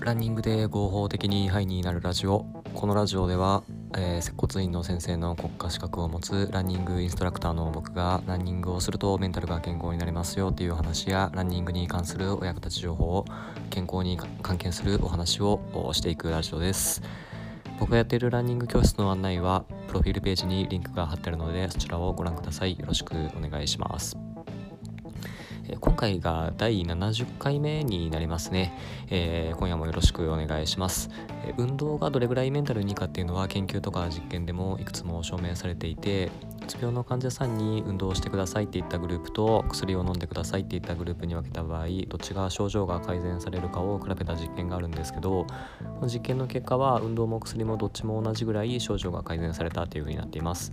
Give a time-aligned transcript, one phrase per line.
[0.00, 2.46] ランニングで合法的にハイになるラジオ。
[2.72, 3.62] このラジオでは、
[3.98, 13.26] えー、接骨院の先生の国家資格を持つランニングインストラクターの僕がランニングをするとメンタルが健康になりますよっていう話やランニングに関するお役立ち情報を
[13.68, 15.60] 健康に関係するお話を
[15.92, 17.02] していくラジオです。
[17.78, 22.78] 僕がやっているランニング教室の案内はプロフィールページにリンクが貼ってあるのでそちらをご覧ください。
[22.78, 24.29] よろしくお願いします。
[25.80, 28.76] 今回が第70回目になりますね、
[29.08, 31.08] えー、今夜もよろしくお願いします、
[31.44, 36.30] え運動がどれぐらいメンタルにいいかっていうのは研究とか実験でもいくつも証明されていて
[36.62, 45.46] うつ病の患者さんに運動してくださいって言ったグループと薬を飲んでくださいって言ったグループに分けた場合どっちが症状が改善されるかを比べた実験があるんですけどこ
[46.02, 50.72] の実験の結果は運動も薬もどっちも同じぐらい症状が改善されたというふうになっています。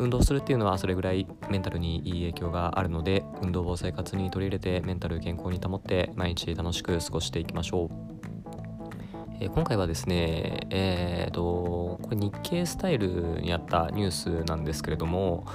[0.00, 8.10] 運動するっていうのはそれぐらいメンタルにいい影響があるので運動を生活に取り入れてメンタル健康に保って毎日楽しく過ごしていきましょう。
[9.42, 15.46] え、今回はですね、えーと、これ日経スタイルにあったニュースなんですけれども、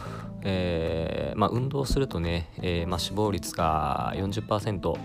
[0.42, 4.98] えーまあ、運動するとね、えーまあ、死亡率が40%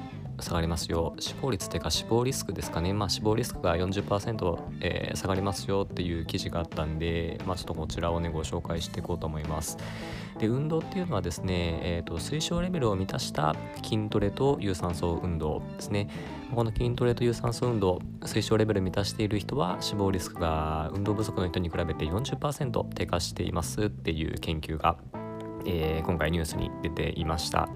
[0.42, 1.14] 下がりますよ。
[1.18, 9.78] 死亡率というか死亡リスクですかね、まあ、死亡リスクが40%、えー、下がりますよっていう記事があったんで、まあ、ちょっとこちらをねご紹介していこうと思います。
[10.38, 16.08] で運動っていうのはですね、えーと、推奨レベルを満たした筋トレと有酸素運動ですね。
[16.54, 24.96] この筋トレと有酸素運動推奨レベル満たしている人は死亡リスクが運動不足の人に比べて40%低下していますっていう研究が
[25.66, 27.68] えー、今回ニュースに出ていました。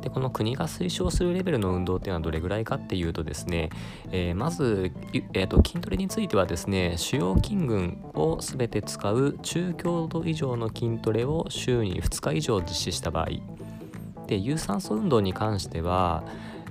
[0.00, 3.70] でこの国が推奨するレベルの運動っていうのはどれぐらいかっていうとですね、
[4.12, 4.92] えー、まず、
[5.32, 13.28] えーと、筋トレについてはですね主要筋群を全て使う中強度以上の筋トレを週に2日以上実施した場合。
[14.26, 16.24] で有酸素運動に関しては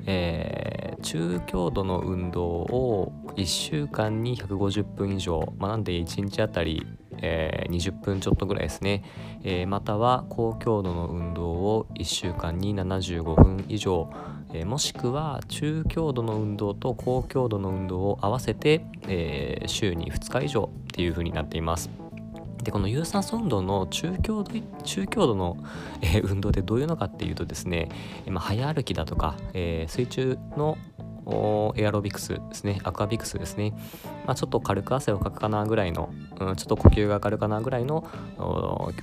[0.07, 6.85] えー、中強度の運動を1週間に150分以上、まあ、なんで1日あたり
[7.21, 9.03] えー、20分ちょっとぐらいですね、
[9.43, 14.09] えー、または高強度の運動を1週間に75分以上、
[14.53, 21.89] えー、もしくは中強度の運動と高強度の運動を合わせて、え週に2日以上っていう風になっています。
[22.63, 24.51] でこの有酸素運動の中強度
[24.83, 25.57] 中強度の、
[26.01, 27.89] え運動ってどういうのかっていうとですね、
[28.27, 30.77] まあ、早歩きだとか、え水中の
[31.75, 32.79] エアロビクスですね。
[32.83, 33.73] アクアビクスですね、
[34.25, 36.09] まあ、ちょっと軽く汗をかくかなぐらいの、
[36.39, 38.07] うん、ちょっと呼吸が上がるかなぐらいの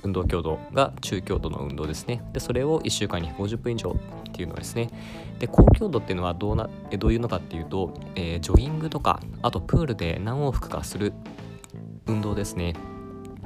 [0.03, 2.23] 運動強度が中強度の運動ですね。
[2.31, 3.95] でそれを1週間に50分以上
[4.29, 4.89] っていうのですね。
[5.39, 11.13] で高強度っていうのはどうなどういうのかっていうと、えー、ジョギングとかあとプールで何往復かする
[12.05, 12.73] 運動ですね。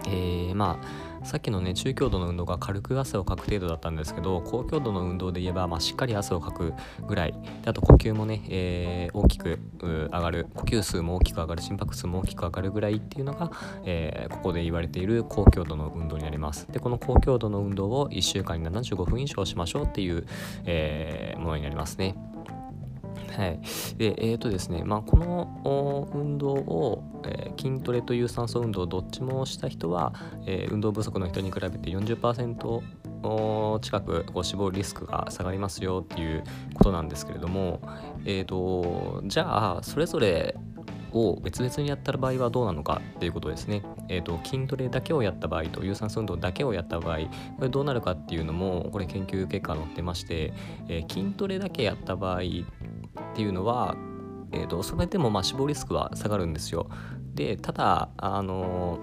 [0.05, 6.73] えー、まあさっきのね中強度の運動が軽く汗をかく程度だったんですけど高強度の運動で言えば、まあ、しっかり汗をかく
[7.07, 7.33] ぐらい。
[7.63, 10.47] であと呼吸もね、えー、大きく上がる。
[10.53, 13.51] 呼吸数も大きく上がる心拍数も大きく上がるぐらいっていうのが、
[13.83, 16.67] えー、ここで言われている高強度の運動になります。
[16.71, 20.25] でこの高強度の運動を1週間に75分以上しましょうっていう、
[20.65, 22.15] えー、ものになりますね。
[23.37, 23.59] はい。
[23.97, 30.13] で、えっ、ー、とですね、まあ、この運動を、えー、筋トレと有酸素運動どっちもした人は、
[30.47, 36.43] えー、運動不足の人に比べて40%近くこう死亡リスクが下がりますよっていう
[36.73, 37.81] ことなんですけれども、
[38.25, 40.55] えーと、じゃあそれぞれ
[41.11, 43.81] を別々にやった場合はどうなのかっていうことですね。
[44.09, 47.17] えーと、筋トレだけをやった場合と有酸素運動だけをやった場合
[47.57, 50.53] これどうなるかっていうのもこれ研究結果載ってまして、
[50.87, 52.41] えー、筋トレだけやった場合
[53.33, 53.95] っていうのは、
[54.51, 56.89] えーと、それでもまあ死亡リスクは下がるんですよ。
[57.33, 58.99] でただあの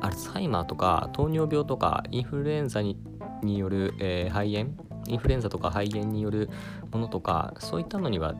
[0.00, 2.96] アルツハイマーとか糖尿病とかインフルエンザに
[3.42, 4.70] による、えー、肺炎
[5.08, 6.48] インフルエンザとか肺炎による
[6.92, 8.34] ものとかそういったのには、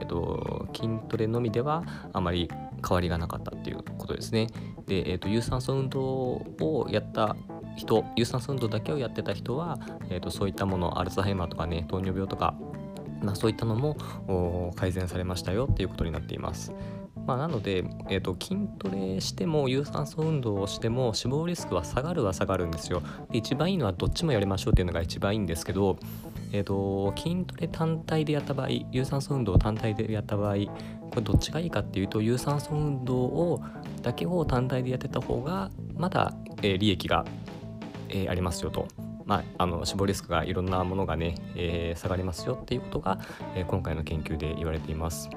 [0.00, 2.48] えっと、筋トレのみではあまり
[2.86, 4.48] 変わりがなかったっていうことですね。
[4.86, 7.36] で、えっと、有酸素運動をやった
[7.76, 9.78] 人有酸素運動だけをやってた人は、
[10.10, 12.54] えっと、そういったものアルツハイマーとかね糖尿病とか
[13.22, 16.72] まあ、そういったのも改善されましたよっていうことになっています。
[17.26, 23.02] まあ、なので、えーと、筋トレしても有酸素運動をしても死亡リスクは下がるは下がるんですよ。
[23.30, 25.98] で一番いいのはどっちもやりましょうっていうのが一番いいんですけど、
[26.52, 30.54] えーと、筋トレ単体でやった場合有酸素運動単体でやった場合
[31.10, 33.62] これどっちがいいかっていうと有酸素運動を
[34.02, 37.24] だけを単体でやってた方がまだ、えー、利益が、
[38.08, 38.88] えー、ありますよと。
[39.30, 43.20] まあ、あの死亡リスクがいろんなものがね、えー、下がりますよっていうことが、
[43.54, 45.30] えー、今回の研究で言われています。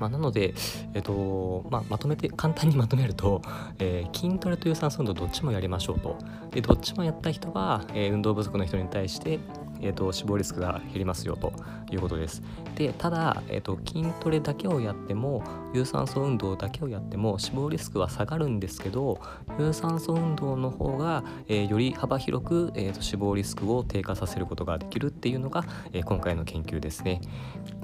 [0.00, 0.54] まあ、なので、
[0.94, 3.42] えーとまあ、まとめて簡単にまとめると、
[3.78, 6.16] えー、筋トレと有酸素運動どっちもやりましょうと
[6.50, 9.38] でどっちもやった人は、えー、運動不足の人に対して
[9.80, 11.52] えーと、死亡リスクが減りますよと
[11.90, 12.42] いうことです。
[12.74, 15.42] でただ、えーと、筋トレだけをやっても
[15.74, 19.20] 有酸素運動だけをやっても死亡リスクは下がるんですけど
[19.58, 27.20] 有酸素運動の方が、えー、より幅広く、えーと、死亡リスクを低下させることができるっていうのが、えー、今回の研究ですね。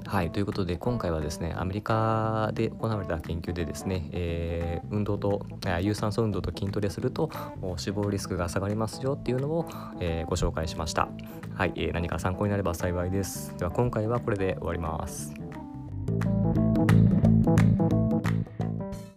[0.05, 5.45] はいということで今回はですねアメリカで行われた研究でですね、えー、運動と
[5.81, 7.29] 有酸素運動と筋トレすると
[7.77, 9.67] 死亡リスクが下がりますよっていうのを、
[9.99, 11.09] えー、ご紹介しました。
[11.55, 13.55] はい、何か参考になれば幸いです。
[13.57, 15.44] では今回はこれで終わります。